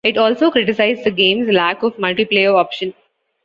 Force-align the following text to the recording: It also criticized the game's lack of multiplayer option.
It 0.03 0.17
also 0.17 0.49
criticized 0.49 1.03
the 1.03 1.11
game's 1.11 1.47
lack 1.53 1.83
of 1.83 1.95
multiplayer 1.97 2.57
option. 2.57 2.95